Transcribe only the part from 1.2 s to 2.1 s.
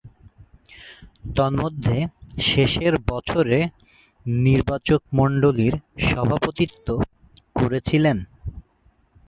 তন্মধ্যে